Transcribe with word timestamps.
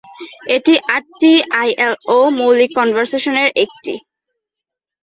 এটি 0.55 0.73
আটটি 0.95 1.31
আইএলও 1.59 2.17
মৌলিক 2.37 2.71
কনভেনশনের 2.77 3.49
একটি। 3.63 3.93